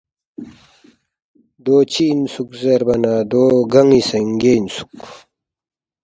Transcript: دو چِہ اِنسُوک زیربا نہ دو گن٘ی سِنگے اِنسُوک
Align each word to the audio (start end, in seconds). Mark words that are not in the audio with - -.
دو 1.63 1.75
چِہ 1.91 2.05
اِنسُوک 2.11 2.49
زیربا 2.61 2.95
نہ 3.01 3.13
دو 3.31 3.43
گن٘ی 3.73 4.01
سِنگے 4.09 4.53
اِنسُوک 4.57 4.93